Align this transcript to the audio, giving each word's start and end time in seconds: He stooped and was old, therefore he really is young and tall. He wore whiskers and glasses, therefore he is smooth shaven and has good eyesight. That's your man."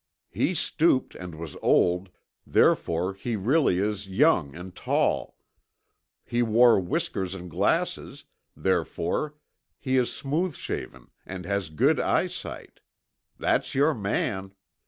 He 0.31 0.55
stooped 0.55 1.13
and 1.13 1.35
was 1.35 1.55
old, 1.61 2.09
therefore 2.47 3.13
he 3.13 3.35
really 3.35 3.77
is 3.77 4.07
young 4.09 4.55
and 4.55 4.75
tall. 4.75 5.37
He 6.25 6.41
wore 6.41 6.79
whiskers 6.79 7.35
and 7.35 7.51
glasses, 7.51 8.25
therefore 8.57 9.35
he 9.77 9.97
is 9.97 10.11
smooth 10.11 10.55
shaven 10.55 11.11
and 11.23 11.45
has 11.45 11.69
good 11.69 11.99
eyesight. 11.99 12.79
That's 13.37 13.75
your 13.75 13.93
man." 13.93 14.55